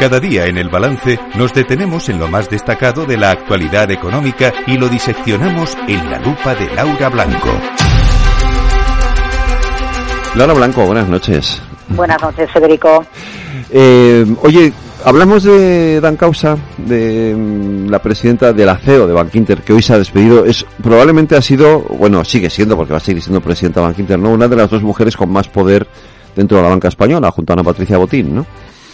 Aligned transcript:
Cada 0.00 0.18
día 0.18 0.46
en 0.46 0.56
el 0.56 0.70
balance 0.70 1.20
nos 1.34 1.52
detenemos 1.52 2.08
en 2.08 2.18
lo 2.18 2.26
más 2.26 2.48
destacado 2.48 3.04
de 3.04 3.18
la 3.18 3.32
actualidad 3.32 3.90
económica 3.90 4.50
y 4.66 4.78
lo 4.78 4.88
diseccionamos 4.88 5.76
en 5.86 6.08
la 6.08 6.18
lupa 6.18 6.54
de 6.54 6.74
Laura 6.74 7.10
Blanco. 7.10 7.50
Laura 10.36 10.54
Blanco, 10.54 10.86
buenas 10.86 11.06
noches. 11.06 11.60
Buenas 11.88 12.16
noches, 12.22 12.50
Federico. 12.50 13.04
Eh, 13.68 14.24
oye, 14.40 14.72
hablamos 15.04 15.42
de 15.42 16.00
Dan 16.00 16.16
Causa, 16.16 16.56
de 16.78 17.36
mm, 17.36 17.90
la 17.90 17.98
presidenta 17.98 18.54
de 18.54 18.64
la 18.64 18.78
CEO 18.78 19.06
de 19.06 19.12
Bankinter, 19.12 19.60
que 19.60 19.74
hoy 19.74 19.82
se 19.82 19.92
ha 19.92 19.98
despedido. 19.98 20.46
Es 20.46 20.64
probablemente 20.82 21.36
ha 21.36 21.42
sido, 21.42 21.80
bueno, 21.80 22.24
sigue 22.24 22.48
siendo, 22.48 22.74
porque 22.74 22.92
va 22.92 22.96
a 22.96 23.00
seguir 23.00 23.22
siendo 23.22 23.42
presidenta 23.42 23.80
de 23.80 23.88
Bankinter, 23.88 24.18
¿no? 24.18 24.30
Una 24.30 24.48
de 24.48 24.56
las 24.56 24.70
dos 24.70 24.82
mujeres 24.82 25.14
con 25.14 25.30
más 25.30 25.48
poder 25.48 25.86
dentro 26.34 26.56
de 26.56 26.62
la 26.62 26.70
banca 26.70 26.88
española, 26.88 27.30
junto 27.30 27.52
a 27.52 27.54
Ana 27.54 27.64
Patricia 27.64 27.98
Botín, 27.98 28.34
¿no? 28.34 28.46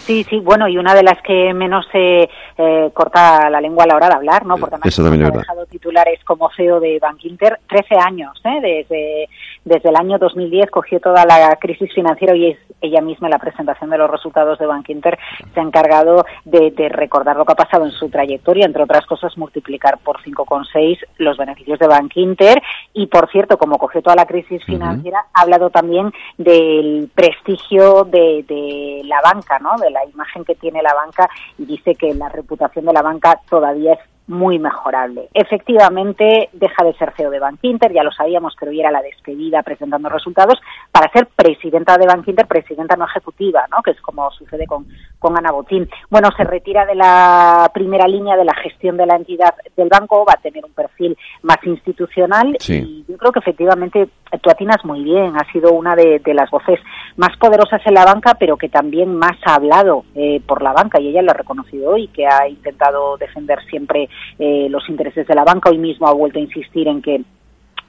Sí, 0.07 0.23
sí, 0.23 0.39
bueno, 0.39 0.69
y 0.69 0.77
una 0.77 0.95
de 0.95 1.03
las 1.03 1.21
que 1.21 1.53
menos 1.53 1.85
se 1.91 2.29
eh, 2.57 2.91
corta 2.93 3.49
la 3.49 3.59
lengua 3.59 3.83
a 3.83 3.87
la 3.87 3.97
hora 3.97 4.07
de 4.07 4.15
hablar, 4.15 4.45
¿no? 4.45 4.55
Porque 4.55 4.77
también 4.77 5.25
ha 5.25 5.31
dejado 5.31 5.65
titulares 5.65 6.23
como 6.23 6.49
CEO 6.55 6.79
de 6.79 6.97
Bankinter 6.97 7.59
13 7.67 7.95
años, 7.95 8.41
¿eh? 8.45 8.61
Desde, 8.61 9.29
desde 9.65 9.89
el 9.89 9.97
año 9.97 10.17
2010 10.17 10.71
cogió 10.71 11.01
toda 11.01 11.25
la 11.25 11.53
crisis 11.57 11.93
financiera 11.93 12.33
y 12.37 12.51
es 12.51 12.57
ella 12.79 13.01
misma 13.01 13.27
en 13.27 13.31
la 13.31 13.39
presentación 13.39 13.89
de 13.89 13.97
los 13.97 14.09
resultados 14.09 14.59
de 14.59 14.65
Bankinter 14.65 15.17
se 15.53 15.59
ha 15.59 15.63
encargado 15.63 16.25
de, 16.45 16.71
de 16.71 16.89
recordar 16.89 17.35
lo 17.35 17.43
que 17.43 17.53
ha 17.53 17.55
pasado 17.55 17.85
en 17.85 17.91
su 17.91 18.09
trayectoria, 18.09 18.65
entre 18.65 18.83
otras 18.83 19.05
cosas 19.05 19.37
multiplicar 19.37 19.97
por 19.97 20.21
5,6 20.21 20.99
los 21.17 21.37
beneficios 21.37 21.79
de 21.79 21.87
Bankinter 21.87 22.61
y, 22.93 23.07
por 23.07 23.29
cierto, 23.31 23.57
como 23.57 23.77
cogió 23.77 24.01
toda 24.01 24.15
la 24.15 24.25
crisis 24.25 24.63
financiera, 24.63 25.25
ha 25.33 25.41
hablado 25.41 25.69
también 25.69 26.13
del 26.37 27.09
prestigio 27.13 28.03
de, 28.03 28.45
de 28.47 29.01
la 29.05 29.21
banca, 29.21 29.59
¿no? 29.59 29.75
De 29.77 29.89
la 29.97 30.09
imagen 30.09 30.45
que 30.45 30.55
tiene 30.55 30.81
la 30.81 30.93
banca 30.93 31.29
y 31.57 31.65
dice 31.65 31.95
que 31.95 32.13
la 32.13 32.29
reputación 32.29 32.85
de 32.85 32.93
la 32.93 33.01
banca 33.01 33.39
todavía 33.49 33.93
es 33.93 33.99
muy 34.27 34.59
mejorable. 34.59 35.29
Efectivamente, 35.33 36.49
deja 36.53 36.83
de 36.83 36.93
ser 36.95 37.13
CEO 37.15 37.29
de 37.29 37.39
Bankinter, 37.39 37.93
ya 37.93 38.03
lo 38.03 38.11
sabíamos, 38.11 38.55
pero 38.59 38.71
hoy 38.71 38.79
era 38.79 38.91
la 38.91 39.01
despedida 39.01 39.63
presentando 39.63 40.09
resultados 40.09 40.59
para 40.91 41.11
ser 41.11 41.27
presidenta 41.27 41.97
de 41.97 42.07
Bankinter, 42.07 42.45
presidenta 42.45 42.95
no 42.95 43.05
ejecutiva, 43.05 43.65
¿no? 43.71 43.81
que 43.81 43.91
es 43.91 44.01
como 44.01 44.29
sucede 44.31 44.67
con, 44.67 44.85
con 45.19 45.37
Ana 45.37 45.51
Botín. 45.51 45.89
Bueno, 46.09 46.29
se 46.35 46.43
retira 46.43 46.85
de 46.85 46.95
la 46.95 47.71
primera 47.73 48.07
línea 48.07 48.35
de 48.35 48.45
la 48.45 48.55
gestión 48.55 48.97
de 48.97 49.05
la 49.05 49.15
entidad 49.15 49.53
del 49.75 49.89
banco, 49.89 50.25
va 50.25 50.33
a 50.33 50.41
tener 50.41 50.63
un 50.65 50.73
perfil 50.73 51.17
más 51.43 51.57
institucional 51.63 52.55
Sí. 52.59 53.05
y 53.07 53.11
yo 53.11 53.17
creo 53.17 53.31
que 53.31 53.39
efectivamente 53.39 54.09
tú 54.41 54.49
atinas 54.49 54.83
muy 54.83 55.03
bien, 55.03 55.33
ha 55.37 55.51
sido 55.51 55.71
una 55.71 55.95
de, 55.95 56.19
de 56.19 56.33
las 56.33 56.49
voces 56.49 56.79
más 57.15 57.35
poderosas 57.37 57.81
en 57.85 57.93
la 57.93 58.05
banca, 58.05 58.35
pero 58.39 58.57
que 58.57 58.69
también 58.69 59.15
más 59.15 59.37
ha 59.45 59.55
hablado 59.55 60.03
eh, 60.15 60.41
por 60.45 60.61
la 60.61 60.73
banca 60.73 60.99
y 60.99 61.09
ella 61.09 61.21
lo 61.21 61.31
ha 61.31 61.35
reconocido 61.35 61.91
hoy, 61.91 62.07
que 62.09 62.25
ha 62.25 62.47
intentado 62.47 63.17
defender 63.17 63.59
siempre 63.69 64.09
eh, 64.39 64.67
los 64.69 64.87
intereses 64.89 65.27
de 65.27 65.35
la 65.35 65.43
banca. 65.43 65.69
Hoy 65.69 65.77
mismo 65.77 66.07
ha 66.07 66.13
vuelto 66.13 66.39
a 66.39 66.41
insistir 66.41 66.87
en 66.87 67.01
que 67.01 67.21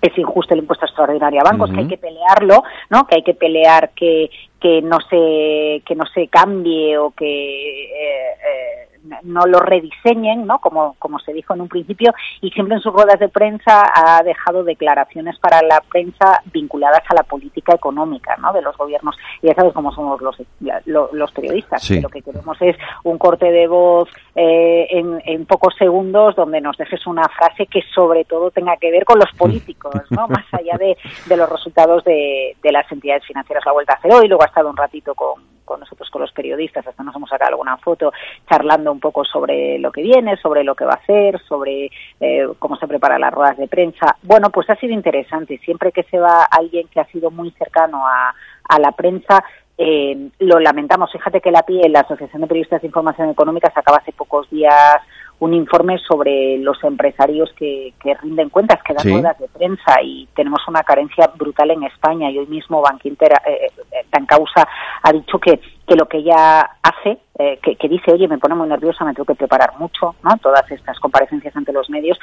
es 0.00 0.16
injusto 0.16 0.54
el 0.54 0.60
impuesto 0.60 0.86
extraordinario 0.86 1.40
a 1.40 1.50
bancos, 1.50 1.70
que 1.70 1.80
hay 1.80 1.88
que 1.88 1.98
pelearlo, 1.98 2.62
¿no? 2.90 3.06
Que 3.06 3.16
hay 3.16 3.22
que 3.22 3.34
pelear 3.34 3.90
que 3.90 4.30
que 4.60 4.82
no 4.82 4.98
se 5.08 5.82
que 5.84 5.94
no 5.94 6.04
se 6.06 6.28
cambie 6.28 6.98
o 6.98 7.10
que 7.12 7.84
eh, 7.84 8.32
eh, 8.32 8.77
no 9.22 9.46
lo 9.46 9.60
rediseñen, 9.60 10.46
¿no? 10.46 10.58
Como 10.58 10.94
como 10.98 11.18
se 11.18 11.32
dijo 11.32 11.54
en 11.54 11.60
un 11.62 11.68
principio 11.68 12.12
y 12.40 12.50
siempre 12.50 12.76
en 12.76 12.80
sus 12.82 12.92
ruedas 12.92 13.18
de 13.20 13.28
prensa 13.28 13.82
ha 13.94 14.22
dejado 14.22 14.64
declaraciones 14.64 15.38
para 15.38 15.60
la 15.62 15.80
prensa 15.90 16.42
vinculadas 16.52 17.02
a 17.08 17.14
la 17.14 17.22
política 17.22 17.74
económica, 17.74 18.36
¿no? 18.38 18.52
De 18.52 18.62
los 18.62 18.76
gobiernos. 18.76 19.16
Y 19.42 19.48
ya 19.48 19.54
sabes 19.54 19.72
cómo 19.72 19.92
somos 19.92 20.20
los 20.20 20.36
la- 20.60 20.80
lo- 20.86 21.10
los 21.12 21.30
periodistas. 21.32 21.82
Sí. 21.82 21.96
que 21.96 22.00
lo 22.02 22.08
que 22.08 22.22
queremos 22.22 22.56
es 22.60 22.76
un 23.04 23.18
corte 23.18 23.50
de 23.50 23.66
voz 23.68 24.08
eh, 24.34 24.86
en, 24.90 25.20
en 25.24 25.46
pocos 25.46 25.74
segundos 25.76 26.34
donde 26.36 26.60
nos 26.60 26.76
dejes 26.76 27.06
una 27.06 27.28
frase 27.28 27.66
que 27.66 27.82
sobre 27.94 28.24
todo 28.24 28.50
tenga 28.50 28.76
que 28.76 28.90
ver 28.90 29.04
con 29.04 29.18
los 29.18 29.30
políticos, 29.36 29.94
¿no? 30.10 30.28
Más 30.28 30.44
allá 30.52 30.76
de, 30.78 30.96
de 31.26 31.36
los 31.36 31.48
resultados 31.48 32.04
de, 32.04 32.56
de 32.62 32.72
las 32.72 32.90
entidades 32.92 33.24
financieras. 33.26 33.64
La 33.66 33.72
vuelta 33.72 33.94
a 33.94 33.96
hacer 33.96 34.12
hoy, 34.12 34.28
luego 34.28 34.42
ha 34.42 34.46
estado 34.46 34.70
un 34.70 34.76
ratito 34.76 35.14
con, 35.14 35.42
con 35.68 35.80
nosotros, 35.80 36.08
con 36.10 36.22
los 36.22 36.32
periodistas, 36.32 36.86
hasta 36.86 37.02
nos 37.02 37.14
hemos 37.14 37.28
sacado 37.28 37.50
alguna 37.50 37.76
foto 37.76 38.10
charlando 38.48 38.90
un 38.90 39.00
poco 39.00 39.22
sobre 39.24 39.78
lo 39.78 39.92
que 39.92 40.02
viene, 40.02 40.38
sobre 40.38 40.64
lo 40.64 40.74
que 40.74 40.86
va 40.86 40.92
a 40.92 41.02
hacer, 41.02 41.38
sobre 41.46 41.90
eh, 42.18 42.48
cómo 42.58 42.76
se 42.76 42.88
prepara 42.88 43.18
las 43.18 43.34
ruedas 43.34 43.58
de 43.58 43.68
prensa. 43.68 44.16
Bueno, 44.22 44.48
pues 44.50 44.70
ha 44.70 44.76
sido 44.76 44.94
interesante. 44.94 45.58
Siempre 45.58 45.92
que 45.92 46.04
se 46.04 46.18
va 46.18 46.44
alguien 46.44 46.88
que 46.88 47.00
ha 47.00 47.06
sido 47.06 47.30
muy 47.30 47.50
cercano 47.50 48.06
a, 48.06 48.34
a 48.68 48.78
la 48.78 48.92
prensa, 48.92 49.44
eh, 49.76 50.30
lo 50.38 50.58
lamentamos. 50.58 51.12
Fíjate 51.12 51.40
que 51.42 51.50
la 51.50 51.62
PIE, 51.62 51.88
la 51.88 52.00
Asociación 52.00 52.40
de 52.42 52.48
Periodistas 52.48 52.80
de 52.80 52.88
Información 52.88 53.28
Económica, 53.28 53.70
sacaba 53.72 53.98
hace 53.98 54.12
pocos 54.12 54.48
días 54.50 54.96
un 55.40 55.54
informe 55.54 55.98
sobre 55.98 56.58
los 56.58 56.82
empresarios 56.82 57.52
que, 57.56 57.94
que 58.02 58.14
rinden 58.14 58.48
cuentas, 58.48 58.82
que 58.82 58.92
dan 58.94 59.02
Sí. 59.04 59.12
ruedas 59.12 59.38
de 59.38 59.46
prensa 59.48 60.02
y 60.02 60.26
tenemos 60.34 60.60
una 60.66 60.82
carencia 60.82 61.30
brutal 61.36 61.70
en 61.70 61.84
España 61.84 62.30
y 62.30 62.38
hoy 62.38 62.46
mismo 62.48 62.82
Bankinter, 62.82 63.32
eh, 63.46 63.68
eh, 63.92 64.06
Dan 64.10 64.26
Causa, 64.26 64.66
ha 65.02 65.12
dicho 65.12 65.38
que, 65.38 65.60
que 65.86 65.94
lo 65.94 66.08
que 66.08 66.18
ella 66.18 66.68
hace, 66.82 67.18
eh, 67.38 67.58
que, 67.62 67.76
que 67.76 67.88
dice, 67.88 68.12
oye, 68.12 68.26
me 68.26 68.38
pone 68.38 68.56
muy 68.56 68.68
nerviosa, 68.68 69.04
me 69.04 69.14
tengo 69.14 69.26
que 69.26 69.36
preparar 69.36 69.78
mucho, 69.78 70.16
¿no? 70.24 70.36
Todas 70.38 70.68
estas 70.72 70.98
comparecencias 70.98 71.54
ante 71.56 71.72
los 71.72 71.88
medios, 71.88 72.18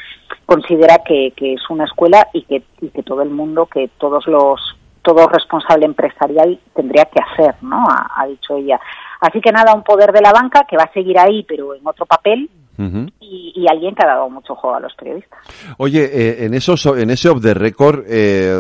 considera 0.46 1.00
que, 1.06 1.32
que 1.38 1.54
es 1.54 1.70
una 1.70 1.86
escuela 1.86 2.28
y 2.34 2.44
que, 2.44 2.64
y 2.82 2.90
que 2.90 3.04
todo 3.04 3.22
el 3.22 3.30
mundo, 3.30 3.66
que 3.68 3.90
todos 3.98 4.28
los 4.28 4.76
todo 5.04 5.28
responsable 5.28 5.86
empresarial 5.86 6.60
tendría 6.74 7.06
que 7.06 7.22
hacer, 7.22 7.54
¿no? 7.62 7.78
Ha, 7.88 8.10
ha 8.16 8.26
dicho 8.26 8.58
ella. 8.58 8.80
Así 9.22 9.40
que 9.40 9.52
nada, 9.52 9.76
un 9.76 9.84
poder 9.84 10.12
de 10.12 10.20
la 10.22 10.32
banca 10.34 10.66
que 10.68 10.78
va 10.78 10.84
a 10.86 10.94
seguir 10.94 11.20
ahí, 11.20 11.44
pero 11.48 11.76
en 11.76 11.86
otro 11.88 12.08
papel, 12.08 12.50
Y, 12.78 13.54
y 13.56 13.68
alguien 13.70 13.96
que 13.96 14.04
ha 14.06 14.10
dado 14.10 14.30
mucho 14.30 14.56
juego 14.56 14.76
a 14.76 14.80
los 14.80 14.94
periodistas. 14.96 15.40
Oye, 15.78 16.04
eh, 16.04 16.46
en, 16.46 16.54
esos, 16.54 16.86
en 16.86 17.10
ese 17.10 17.30
off 17.30 17.42
the 17.42 17.54
record, 17.54 18.04
eh, 18.08 18.54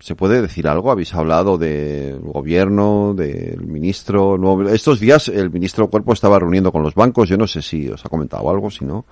¿se 0.00 0.14
puede 0.16 0.40
decir 0.42 0.66
algo? 0.68 0.90
¿Habéis 0.90 1.14
hablado 1.14 1.58
del 1.58 2.18
gobierno, 2.20 3.14
del 3.14 3.60
ministro? 3.66 4.36
nuevo? 4.38 4.62
Estos 4.68 5.00
días 5.00 5.28
el 5.28 5.50
ministro 5.50 5.88
Cuerpo 5.88 6.12
estaba 6.12 6.38
reuniendo 6.38 6.72
con 6.72 6.82
los 6.82 6.94
bancos. 6.94 7.28
Yo 7.28 7.36
no 7.36 7.46
sé 7.46 7.62
si 7.62 7.88
os 7.88 8.04
ha 8.04 8.08
comentado 8.08 8.48
algo, 8.50 8.70
si 8.70 8.84
no. 8.84 9.04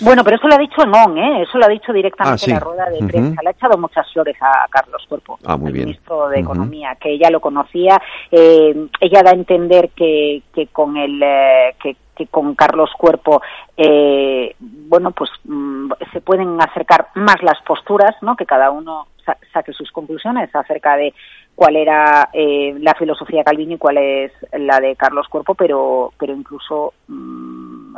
Bueno, 0.00 0.24
pero 0.24 0.36
eso 0.36 0.48
lo 0.48 0.54
ha 0.54 0.58
dicho 0.58 0.84
Non, 0.84 1.16
¿eh? 1.16 1.42
Eso 1.42 1.58
lo 1.58 1.66
ha 1.66 1.68
dicho 1.68 1.92
directamente 1.92 2.34
Ah, 2.34 2.38
sí. 2.38 2.50
en 2.50 2.54
la 2.56 2.60
rueda 2.60 2.86
de 2.90 3.06
prensa. 3.06 3.40
Le 3.42 3.48
ha 3.48 3.52
echado 3.52 3.78
muchas 3.78 4.10
flores 4.12 4.34
a 4.40 4.66
Carlos 4.68 5.04
Cuerpo, 5.08 5.38
Ah, 5.44 5.56
muy 5.56 5.70
bien. 5.70 5.84
ministro 5.84 6.28
de. 6.28 6.40
Economía, 6.40 6.96
que 7.00 7.12
ella 7.12 7.30
lo 7.30 7.40
conocía. 7.40 8.00
Eh, 8.30 8.74
ella 9.00 9.22
da 9.22 9.30
a 9.30 9.34
entender 9.34 9.90
que, 9.94 10.42
que 10.52 10.66
con 10.68 10.96
el 10.96 11.22
eh, 11.22 11.76
que, 11.80 11.96
con 12.30 12.54
Carlos 12.54 12.90
Cuerpo, 12.98 13.42
eh, 13.76 14.54
bueno, 14.60 15.10
pues 15.12 15.30
mm, 15.44 15.92
se 16.12 16.20
pueden 16.20 16.60
acercar 16.60 17.08
más 17.14 17.42
las 17.42 17.60
posturas, 17.62 18.14
¿no? 18.22 18.36
Que 18.36 18.46
cada 18.46 18.70
uno 18.70 19.06
sa- 19.24 19.36
saque 19.52 19.72
sus 19.72 19.90
conclusiones 19.92 20.54
acerca 20.54 20.96
de 20.96 21.14
cuál 21.54 21.76
era 21.76 22.28
eh, 22.32 22.74
la 22.78 22.94
filosofía 22.94 23.40
de 23.40 23.44
Calvino 23.44 23.74
y 23.74 23.78
cuál 23.78 23.98
es 23.98 24.32
la 24.52 24.80
de 24.80 24.96
Carlos 24.96 25.28
Cuerpo, 25.28 25.54
pero 25.54 26.12
pero 26.18 26.32
incluso 26.34 26.94
mm, 27.08 27.96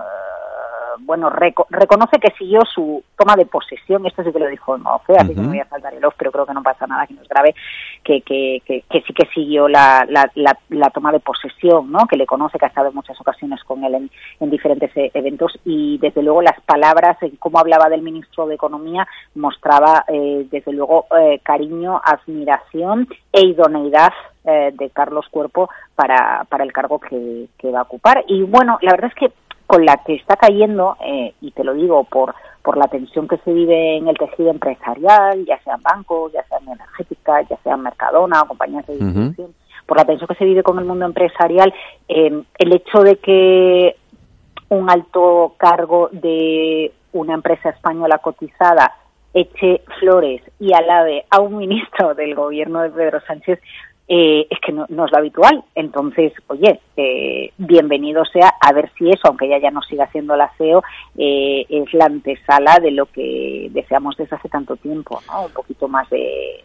bueno 1.01 1.31
reco- 1.31 1.67
reconoce 1.71 2.19
que 2.19 2.33
siguió 2.39 2.61
su 2.65 3.03
toma 3.17 3.37
de 3.37 3.47
posesión, 3.47 4.07
esto 4.07 4.23
sí 4.23 4.33
que 4.33 4.39
lo 4.39 4.47
dijo 4.49 4.77
en 4.77 4.87
off, 4.87 5.09
¿eh? 5.11 5.17
así 5.19 5.35
que 5.35 5.41
me 5.41 5.49
voy 5.49 5.61
a 5.61 5.69
saltar 5.69 5.95
el 5.95 6.05
off, 6.05 6.15
pero 6.17 6.33
creo 6.33 6.47
que 6.47 6.55
no 6.55 6.63
pasa 6.63 6.87
nada, 6.87 7.07
que 7.07 7.15
no 7.15 7.23
es 7.23 7.29
grave, 7.29 7.55
que, 8.03 8.21
que, 8.23 8.63
que, 8.67 8.83
que 8.89 9.01
sí 9.03 9.13
que 9.13 9.27
siguió 9.35 9.69
la, 9.69 10.05
la, 10.09 10.31
la, 10.35 10.59
la 10.71 10.91
toma 10.91 11.13
de 11.13 11.21
posesión, 11.21 11.91
¿no? 11.91 12.07
que 12.07 12.17
le 12.17 12.27
conoce, 12.27 12.59
que 12.59 12.65
ha 12.67 12.69
estado 12.69 12.89
en 12.89 12.95
muchas 12.95 13.21
ocasiones 13.21 13.63
con 13.65 13.85
él 13.85 13.95
en, 13.95 14.11
en 14.41 14.51
diferentes 14.51 14.91
eh, 14.97 15.11
eventos 15.15 15.59
y 15.65 15.99
desde 15.99 16.23
luego 16.23 16.43
las 16.43 16.61
palabras, 16.63 17.17
en 17.23 17.37
cómo 17.37 17.59
hablaba 17.59 17.89
del 17.89 18.03
ministro 18.03 18.47
de 18.47 18.55
Economía, 18.55 19.07
mostraba 19.35 20.05
eh, 20.09 20.47
desde 20.51 20.73
luego 20.73 21.07
eh, 21.19 21.41
cariño, 21.43 22.01
admiración 22.05 23.09
e 23.33 23.47
idoneidad 23.47 24.13
eh, 24.45 24.73
de 24.75 24.91
Carlos 24.91 25.27
Cuerpo 25.31 25.71
para, 25.95 26.45
para 26.49 26.65
el 26.65 26.73
cargo 26.73 26.99
que, 26.99 27.47
que 27.59 27.71
va 27.71 27.81
a 27.81 27.83
ocupar. 27.83 28.25
Y 28.29 28.43
bueno, 28.43 28.79
la 28.83 28.93
verdad 28.93 29.11
es 29.11 29.15
que 29.15 29.33
con 29.75 29.85
la 29.85 29.97
que 30.07 30.15
está 30.15 30.37
cayendo, 30.37 30.97
eh, 31.05 31.35
y 31.41 31.51
te 31.51 31.65
lo 31.65 31.75
digo 31.75 32.05
por, 32.05 32.33
por 32.63 32.77
la 32.77 32.87
tensión 32.87 33.27
que 33.27 33.39
se 33.39 33.53
vive 33.53 33.97
en 33.97 34.07
el 34.07 34.17
tejido 34.17 34.51
empresarial, 34.51 35.45
ya 35.47 35.59
sean 35.65 35.83
bancos, 35.83 36.33
ya 36.33 36.45
sean 36.45 36.63
energéticas, 36.69 37.49
ya 37.49 37.59
sean 37.65 37.83
Mercadona 37.83 38.43
o 38.43 38.47
compañías 38.47 38.87
de 38.87 38.95
distribución, 38.95 39.53
por 39.85 39.97
la 39.97 40.05
tensión 40.05 40.29
que 40.29 40.37
se 40.37 40.45
vive 40.45 40.63
con 40.63 40.79
el 40.79 40.85
mundo 40.85 41.07
empresarial, 41.07 41.75
eh, 42.07 42.41
el 42.57 42.73
hecho 42.73 43.01
de 43.01 43.17
que 43.17 43.97
un 44.69 44.89
alto 44.89 45.55
cargo 45.57 46.09
de 46.13 46.93
una 47.13 47.35
empresa 47.35 47.71
española 47.71 48.19
cotizada 48.19 48.95
eche 49.33 49.83
flores 49.99 50.41
y 50.61 50.73
alabe 50.73 51.25
a 51.31 51.41
un 51.41 51.57
ministro 51.57 52.15
del 52.15 52.37
gobierno 52.37 52.83
de 52.83 52.91
Pedro 52.91 53.21
Sánchez 53.27 53.59
eh, 54.07 54.47
es 54.51 54.59
que 54.61 54.73
no, 54.73 54.85
es 54.85 55.13
lo 55.13 55.17
habitual. 55.17 55.65
Entonces, 55.75 56.33
oye, 56.49 56.81
eh, 56.97 57.51
bienvenido 57.57 58.25
sea 58.27 58.53
a 58.61 58.73
ver 58.73 58.91
si 58.99 59.09
eso, 59.09 59.23
aunque 59.25 59.47
ella 59.47 59.59
ya 59.59 59.71
no 59.71 59.81
siga 59.83 60.07
siendo 60.11 60.37
la 60.37 60.51
CEO, 60.59 60.83
eh, 61.17 61.65
es 61.69 61.95
la 61.95 62.07
antesala 62.07 62.79
de 62.81 62.91
lo 62.91 63.07
que 63.07 63.69
deseamos 63.71 64.17
desde 64.17 64.37
hace 64.37 64.49
tanto 64.51 64.77
tiempo, 64.77 65.21
¿no? 65.27 65.47
Un 65.47 65.53
poquito 65.53 65.89
más 65.89 66.09
de, 66.11 66.63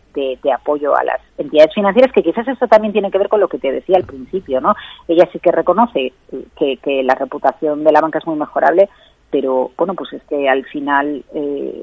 apoyo 0.54 0.98
a 0.98 1.04
las 1.06 1.22
entidades 1.38 1.74
financieras, 1.74 2.12
que 2.12 2.24
quizás 2.24 2.46
eso 2.46 2.68
también 2.68 2.92
tiene 2.92 3.10
que 3.10 3.18
ver 3.18 3.30
con 3.30 3.40
lo 3.40 3.48
que 3.48 3.60
te 3.60 3.72
decía 3.72 3.96
al 3.96 4.04
principio, 4.04 4.60
¿no? 4.60 4.74
Ella 5.08 5.30
sí 5.32 5.40
que 5.40 5.52
reconoce 5.52 6.12
que, 6.58 7.04
la 7.04 7.16
reputación 7.16 7.86
de 7.86 7.92
la 7.94 8.02
banca 8.02 8.20
es 8.20 8.28
muy 8.28 8.36
mejorable, 8.36 8.90
pero 9.32 9.72
bueno, 9.78 9.94
pues 9.94 10.12
es 10.12 10.24
que 10.24 10.50
al 10.50 10.66
final 10.66 11.24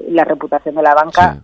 la 0.09 0.23
reputación 0.23 0.75
de 0.75 0.83
la 0.83 0.93
banca 0.93 1.41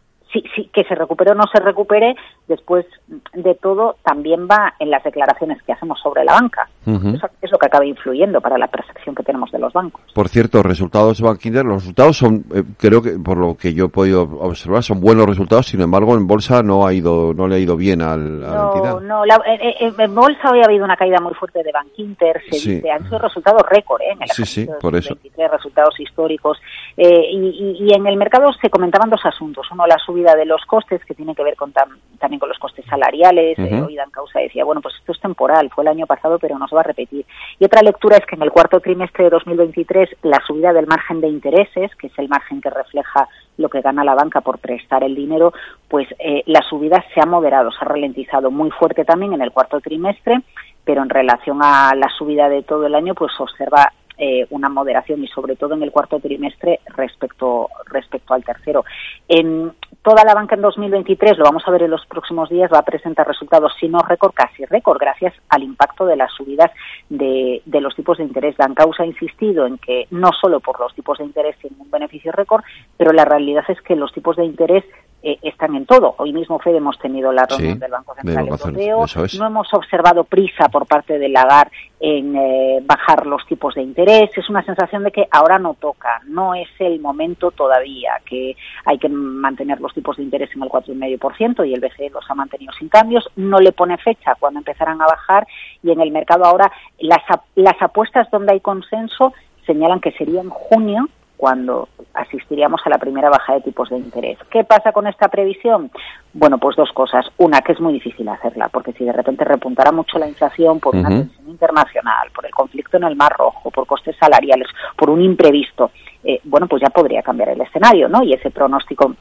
sí, 0.55 0.69
que 0.73 0.83
se 0.83 0.95
recupere 0.95 1.31
o 1.31 1.35
no 1.35 1.45
se 1.51 1.59
recupere, 1.59 2.15
después 2.47 2.85
de 3.33 3.55
todo 3.55 3.95
también 4.03 4.47
va 4.49 4.73
en 4.79 4.89
las 4.89 5.03
declaraciones 5.03 5.61
que 5.63 5.73
hacemos 5.73 5.99
sobre 6.01 6.23
la 6.23 6.33
banca. 6.33 6.69
Eso 6.85 7.29
es 7.41 7.51
lo 7.51 7.57
que 7.57 7.65
acaba 7.67 7.85
influyendo 7.85 8.41
para 8.41 8.57
la 8.57 8.67
percepción 8.67 9.15
que 9.15 9.23
tenemos 9.23 9.51
de 9.51 9.59
los 9.59 9.71
bancos. 9.73 10.01
Por 10.13 10.27
cierto, 10.29 10.61
resultados 10.63 11.17
de 11.17 11.23
Bankinder, 11.25 11.65
los 11.65 11.81
resultados 11.81 12.17
son, 12.17 12.43
eh, 12.53 12.63
creo 12.77 13.01
que 13.01 13.11
por 13.11 13.37
lo 13.37 13.55
que 13.55 13.73
yo 13.73 13.85
he 13.85 13.89
podido 13.89 14.23
observar, 14.23 14.83
son 14.83 14.99
buenos 14.99 15.25
resultados. 15.25 15.67
Sin 15.67 15.81
embargo, 15.81 16.15
en 16.15 16.27
bolsa 16.27 16.61
no 16.63 16.85
ha 16.85 16.93
ido, 16.93 17.33
no 17.33 17.47
le 17.47 17.55
ha 17.55 17.59
ido 17.59 17.75
bien 17.77 18.01
al, 18.01 18.43
a 18.43 18.55
la 18.55 18.63
entidad. 18.67 19.01
No, 19.01 19.23
en, 19.25 20.15
bolsa 20.15 20.51
hoy 20.51 20.61
ha 20.61 20.65
habido 20.65 20.85
una 20.85 20.95
caída 20.95 21.19
muy 21.21 21.33
fuerte 21.33 21.63
de 21.63 21.71
Bankinter. 21.71 22.41
Se 22.49 22.71
dice, 22.71 22.91
han 22.91 23.03
sido 23.05 23.19
resultados 23.19 23.61
récord, 23.69 24.01
¿eh? 24.01 24.11
En 24.13 24.23
el 24.23 24.29
sí, 24.29 24.45
sí, 24.45 24.67
por 24.79 24.95
eso. 24.95 25.17
resultados 25.51 25.99
históricos. 25.99 26.59
Eh, 26.97 27.27
y, 27.31 27.77
y, 27.79 27.93
en 27.93 28.05
el 28.07 28.17
mercado 28.17 28.51
se 28.53 28.69
comentaban 28.69 29.09
dos 29.09 29.25
asuntos. 29.25 29.67
Uno, 29.71 29.87
la 29.87 29.97
subida 29.97 30.35
de 30.35 30.45
los 30.45 30.63
costes, 30.65 31.03
que 31.05 31.13
tiene 31.13 31.35
que 31.35 31.43
ver 31.43 31.55
con 31.55 31.71
también 31.71 32.39
con 32.39 32.49
los 32.49 32.59
costes 32.59 32.85
salariales. 32.85 33.57
Uh 33.59 33.83
hoy 33.83 33.95
Dan 33.95 34.11
Causa 34.11 34.39
decía, 34.39 34.63
bueno, 34.63 34.81
pues 34.81 34.95
esto 34.95 35.11
es 35.11 35.19
temporal, 35.19 35.69
fue 35.73 35.83
el 35.83 35.89
año 35.89 36.05
pasado, 36.05 36.37
pero 36.39 36.57
no 36.57 36.67
va 36.73 36.81
a 36.81 36.85
repetir. 36.85 37.25
Y 37.59 37.65
otra 37.65 37.81
lectura 37.81 38.17
es 38.17 38.25
que 38.25 38.35
en 38.35 38.41
el 38.41 38.51
cuarto 38.51 38.79
trimestre 38.79 39.25
de 39.25 39.29
2023 39.29 40.09
la 40.23 40.39
subida 40.45 40.73
del 40.73 40.87
margen 40.87 41.21
de 41.21 41.27
intereses, 41.27 41.95
que 41.95 42.07
es 42.07 42.13
el 42.17 42.29
margen 42.29 42.61
que 42.61 42.69
refleja 42.69 43.27
lo 43.57 43.69
que 43.69 43.81
gana 43.81 44.03
la 44.03 44.15
banca 44.15 44.41
por 44.41 44.59
prestar 44.59 45.03
el 45.03 45.15
dinero, 45.15 45.53
pues 45.87 46.07
eh, 46.19 46.43
la 46.47 46.61
subida 46.61 47.03
se 47.13 47.21
ha 47.21 47.25
moderado, 47.25 47.71
se 47.71 47.77
ha 47.81 47.87
ralentizado 47.87 48.51
muy 48.51 48.71
fuerte 48.71 49.05
también 49.05 49.33
en 49.33 49.41
el 49.41 49.51
cuarto 49.51 49.79
trimestre, 49.79 50.41
pero 50.83 51.01
en 51.03 51.09
relación 51.09 51.59
a 51.61 51.93
la 51.95 52.09
subida 52.17 52.49
de 52.49 52.63
todo 52.63 52.85
el 52.85 52.95
año, 52.95 53.13
pues 53.13 53.31
observa 53.39 53.91
eh, 54.17 54.47
una 54.49 54.69
moderación 54.69 55.23
y 55.23 55.27
sobre 55.27 55.55
todo 55.55 55.73
en 55.73 55.83
el 55.83 55.91
cuarto 55.91 56.19
trimestre 56.19 56.79
respecto 56.95 57.69
respecto 57.87 58.33
al 58.33 58.43
tercero. 58.43 58.83
En 59.27 59.73
toda 60.01 60.23
la 60.23 60.33
banca 60.33 60.55
en 60.55 60.61
2023, 60.61 61.37
lo 61.37 61.45
vamos 61.45 61.63
a 61.65 61.71
ver 61.71 61.83
en 61.83 61.91
los 61.91 62.05
próximos 62.05 62.49
días, 62.49 62.71
va 62.73 62.79
a 62.79 62.85
presentar 62.85 63.27
resultados, 63.27 63.73
si 63.79 63.87
no 63.87 63.99
récord, 63.99 64.33
casi 64.33 64.65
récord, 64.65 64.99
gracias 64.99 65.33
al 65.49 65.63
impacto 65.63 66.05
de 66.05 66.15
las 66.15 66.31
subidas 66.33 66.71
de, 67.09 67.61
de 67.65 67.81
los 67.81 67.95
tipos 67.95 68.17
de 68.17 68.23
interés. 68.23 68.55
Causa 68.75 69.03
ha 69.03 69.05
insistido 69.05 69.65
en 69.65 69.77
que 69.77 70.07
no 70.11 70.31
solo 70.39 70.59
por 70.59 70.79
los 70.79 70.93
tipos 70.93 71.17
de 71.17 71.25
interés 71.25 71.57
tienen 71.59 71.79
un 71.79 71.91
beneficio 71.91 72.31
récord, 72.31 72.63
pero 72.97 73.11
la 73.11 73.25
realidad 73.25 73.63
es 73.67 73.79
que 73.81 73.95
los 73.95 74.11
tipos 74.13 74.35
de 74.35 74.45
interés 74.45 74.83
eh, 75.25 75.39
están 75.41 75.73
en 75.75 75.85
todo. 75.85 76.15
Hoy 76.17 76.33
mismo, 76.33 76.59
Fede, 76.59 76.77
hemos 76.77 76.99
tenido 76.99 77.31
la 77.31 77.45
reunión 77.45 77.79
del 77.79 77.91
Banco 77.91 78.13
Central 78.13 78.45
Europeo. 78.45 79.05
No 79.39 79.47
hemos 79.47 79.73
observado 79.73 80.25
prisa 80.25 80.67
por 80.67 80.85
parte 80.85 81.17
del 81.17 81.31
Lagar 81.31 81.71
en 82.01 82.35
eh, 82.35 82.79
bajar 82.83 83.25
los 83.25 83.45
tipos 83.45 83.73
de 83.75 83.83
interés. 83.83 84.29
Es 84.35 84.49
una 84.49 84.65
sensación 84.65 85.05
de 85.05 85.11
que 85.11 85.25
ahora 85.31 85.59
no 85.59 85.75
toca, 85.75 86.19
no 86.25 86.53
es 86.53 86.67
el 86.79 86.99
momento 86.99 87.51
todavía, 87.51 88.19
que 88.25 88.57
hay 88.83 88.97
que 88.97 89.07
mantener 89.07 89.79
los 89.79 89.93
tipos 89.93 90.17
de 90.17 90.23
interés 90.23 90.49
en 90.57 90.63
el 90.63 90.67
4,5% 90.67 91.65
y 91.69 91.73
el 91.73 91.79
BCE 91.79 92.09
los 92.09 92.29
ha 92.29 92.35
mantenido 92.35 92.73
sin 92.73 92.89
cambios. 92.89 93.25
No 93.37 93.59
le 93.59 93.71
pone 93.71 93.97
fecha 93.99 94.35
cuando 94.37 94.59
empezarán 94.59 95.01
a 95.01 95.05
bajar 95.05 95.47
y 95.81 95.91
en 95.91 96.01
el 96.01 96.11
mercado 96.11 96.43
ahora 96.43 96.69
las, 96.99 97.21
las 97.55 97.81
apuestas 97.81 98.29
donde 98.29 98.51
hay 98.51 98.59
consenso 98.59 99.31
señalan 99.65 100.01
que 100.01 100.11
sería 100.11 100.41
en 100.41 100.49
junio 100.49 101.07
cuando 101.37 101.89
asistiríamos 102.13 102.81
a 102.85 102.89
la 102.89 102.97
primera 102.97 103.29
baja 103.29 103.53
de 103.53 103.61
tipos 103.61 103.89
de 103.89 103.97
interés. 103.97 104.37
¿Qué 104.49 104.63
pasa 104.63 104.91
con 104.91 105.07
esta 105.07 105.27
previsión? 105.27 105.91
Bueno, 106.33 106.57
pues 106.57 106.75
dos 106.75 106.91
cosas. 106.93 107.25
Una, 107.37 107.61
que 107.61 107.73
es 107.73 107.79
muy 107.79 107.93
difícil 107.93 108.27
hacerla, 108.29 108.69
porque 108.69 108.93
si 108.93 109.03
de 109.03 109.11
repente 109.11 109.43
repuntara 109.43 109.91
mucho 109.91 110.17
la 110.19 110.27
inflación 110.27 110.79
por 110.79 110.95
una 110.95 111.09
tensión 111.09 111.49
internacional, 111.49 112.29
por 112.33 112.45
el 112.45 112.51
conflicto 112.51 112.97
en 112.97 113.03
el 113.03 113.15
Mar 113.15 113.33
Rojo, 113.37 113.71
por 113.71 113.85
costes 113.85 114.15
salariales, 114.17 114.67
por 114.95 115.09
un 115.09 115.21
imprevisto, 115.21 115.91
eh, 116.23 116.39
bueno, 116.43 116.67
pues 116.67 116.81
ya 116.81 116.89
podría 116.89 117.21
cambiar 117.21 117.49
el 117.49 117.61
escenario, 117.61 118.07
¿no? 118.07 118.23
Y 118.23 118.33
ese 118.33 118.49
pronóstico 118.49 119.15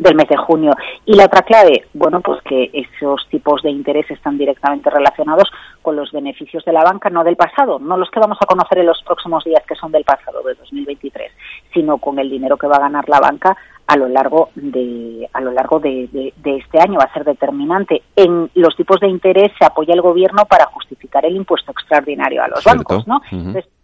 del 0.00 0.14
mes 0.14 0.28
de 0.28 0.36
junio. 0.36 0.72
Y 1.04 1.14
la 1.14 1.26
otra 1.26 1.42
clave, 1.42 1.84
bueno, 1.92 2.20
pues 2.20 2.40
que 2.42 2.70
esos 2.72 3.28
tipos 3.28 3.62
de 3.62 3.70
interés 3.70 4.10
están 4.10 4.38
directamente 4.38 4.88
relacionados 4.88 5.48
con 5.82 5.94
los 5.94 6.10
beneficios 6.10 6.64
de 6.64 6.72
la 6.72 6.82
banca, 6.82 7.10
no 7.10 7.22
del 7.22 7.36
pasado, 7.36 7.78
no 7.78 7.98
los 7.98 8.10
que 8.10 8.18
vamos 8.18 8.38
a 8.40 8.46
conocer 8.46 8.78
en 8.78 8.86
los 8.86 9.02
próximos 9.02 9.44
días 9.44 9.62
que 9.68 9.74
son 9.74 9.92
del 9.92 10.04
pasado, 10.04 10.42
de 10.42 10.54
2023, 10.54 11.30
sino 11.74 11.98
con 11.98 12.18
el 12.18 12.30
dinero 12.30 12.56
que 12.56 12.66
va 12.66 12.76
a 12.76 12.80
ganar 12.80 13.08
la 13.08 13.20
banca 13.20 13.56
a 13.86 13.96
lo 13.96 14.08
largo 14.08 14.50
de 14.54 15.28
a 15.32 15.40
lo 15.40 15.50
largo 15.50 15.80
de, 15.80 16.32
este 16.44 16.80
año 16.80 16.98
va 16.98 17.04
a 17.04 17.12
ser 17.12 17.24
determinante. 17.24 18.02
En 18.16 18.50
los 18.54 18.74
tipos 18.76 19.00
de 19.00 19.08
interés 19.08 19.52
se 19.58 19.66
apoya 19.66 19.92
el 19.92 20.00
gobierno 20.00 20.46
para 20.46 20.66
justificar 20.66 21.26
el 21.26 21.36
impuesto 21.36 21.72
extraordinario 21.72 22.42
a 22.42 22.48
los 22.48 22.64
bancos, 22.64 23.06
¿no? 23.06 23.20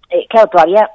Eh, 0.08 0.24
claro, 0.28 0.48
todavía, 0.48 0.88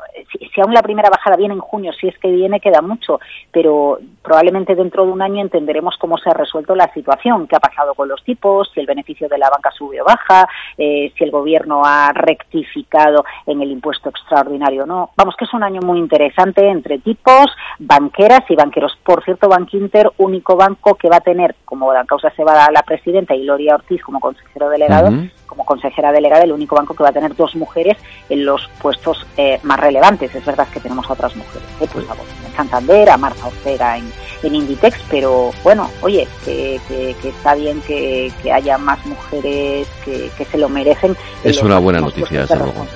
si, 0.54 0.62
aún 0.62 0.74
la 0.74 0.82
primera 0.82 1.10
bajada 1.10 1.36
viene 1.36 1.54
en 1.54 1.60
junio, 1.60 1.92
si 1.94 2.08
es 2.08 2.18
que 2.20 2.32
viene, 2.32 2.60
queda 2.60 2.82
mucho, 2.82 3.20
pero 3.52 4.00
probablemente 4.22 4.76
dentro 4.76 5.06
de 5.06 5.12
un 5.12 5.22
año 5.22 5.42
entenderemos 5.42 5.96
cómo 6.00 6.18
se 6.18 6.30
ha 6.30 6.34
resuelto 6.34 6.76
la 6.76 6.92
situación, 6.94 7.48
qué 7.48 7.56
ha 7.56 7.60
pasado 7.60 7.94
con 7.94 8.08
los 8.08 8.24
tipos, 8.24 8.70
si 8.74 8.80
el 8.80 8.86
beneficio 8.86 9.28
de 9.28 9.38
la 9.38 9.50
banca 9.50 9.72
sube 9.72 10.02
o 10.02 10.06
baja, 10.06 10.48
eh, 10.78 11.12
si 11.18 11.24
el 11.24 11.32
gobierno 11.32 11.82
ha 11.86 12.12
rectificado 12.14 13.24
en 13.46 13.62
el 13.62 13.72
impuesto 13.72 14.10
extraordinario 14.10 14.84
o 14.84 14.86
no. 14.86 15.10
Vamos, 15.16 15.36
que 15.38 15.46
es 15.46 15.54
un 15.54 15.64
año 15.64 15.82
muy 15.82 16.00
interesante 16.00 16.68
entre 16.68 17.00
tipos, 17.00 17.48
banqueras 17.80 18.42
y 18.50 18.56
banqueros. 18.56 18.98
Por 19.04 19.24
cierto, 19.24 19.50
Bankinter, 19.50 20.12
único 20.18 20.56
banco 20.56 20.96
que 20.96 21.10
va 21.10 21.18
a 21.18 21.22
tener, 21.22 21.56
como 21.66 21.94
la 21.94 22.06
causa 22.06 22.32
se 22.32 22.44
va 22.44 22.66
a 22.66 22.72
la 22.72 22.84
presidenta 22.84 23.36
y 23.36 23.44
Gloria 23.44 23.76
Ortiz 23.76 24.02
como 24.04 24.20
consejero 24.20 24.70
delegado, 24.70 25.12
como 25.52 25.66
consejera 25.66 26.14
delegada, 26.14 26.46
el 26.46 26.54
único 26.54 26.78
banco 26.78 26.94
que 26.94 27.04
va 27.04 27.10
a 27.10 27.12
tener 27.12 27.36
dos 27.36 27.58
mujeres 27.58 27.98
en 28.30 28.46
los 28.46 28.70
puestos 28.82 29.28
eh, 29.36 29.60
más 29.64 29.78
relevantes. 29.78 30.34
Es 30.34 30.46
verdad 30.46 30.66
que 30.72 30.80
tenemos 30.80 31.10
a 31.10 31.14
otras 31.14 31.36
mujeres, 31.36 31.68
¿eh? 31.82 31.88
pues 31.92 32.10
a 32.10 32.14
en 32.14 32.56
Santander, 32.56 33.10
a 33.10 33.18
Marta 33.18 33.48
Ortega 33.48 33.98
en, 33.98 34.10
en 34.44 34.56
Inditex, 34.56 34.98
pero 35.10 35.52
bueno, 35.62 35.90
oye, 36.02 36.26
que, 36.46 36.80
está 37.22 37.54
bien 37.56 37.82
que, 37.82 38.32
haya 38.50 38.78
más 38.78 39.06
mujeres 39.06 39.90
que, 40.06 40.32
se 40.50 40.58
lo 40.58 40.70
merecen. 40.70 41.18
Es 41.44 41.62
una 41.62 41.80
buena 41.80 42.00
noticia, 42.00 42.42
desde 42.42 42.56
luego. 42.56 42.88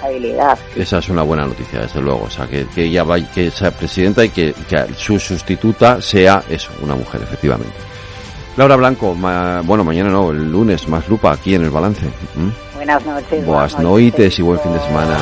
Esa 0.77 0.99
es 0.99 1.09
una 1.09 1.23
buena 1.23 1.45
noticia, 1.45 1.81
desde 1.81 1.99
luego. 1.99 2.23
O 2.23 2.29
sea, 2.29 2.47
que, 2.47 2.65
que 2.67 2.85
ella 2.85 3.03
vaya, 3.03 3.29
que 3.33 3.51
sea 3.51 3.71
presidenta 3.71 4.23
y 4.23 4.29
que, 4.29 4.53
que 4.69 4.93
su 4.93 5.19
sustituta 5.19 6.01
sea 6.01 6.41
eso, 6.49 6.71
una 6.81 6.95
mujer, 6.95 7.21
efectivamente. 7.21 7.94
Laura 8.57 8.75
Blanco, 8.77 9.13
bueno, 9.15 9.83
mañana 9.83 10.09
no, 10.09 10.31
el 10.31 10.51
lunes, 10.51 10.87
más 10.87 11.07
lupa 11.09 11.33
aquí 11.33 11.55
en 11.55 11.63
el 11.63 11.69
balance. 11.69 12.09
Buenas 12.75 13.05
noches. 13.05 13.45
Buenas, 13.45 13.79
noches, 13.79 14.39
y 14.39 14.41
buen 14.41 14.59
fin 14.59 14.73
de 14.73 14.79
semana. 14.79 15.17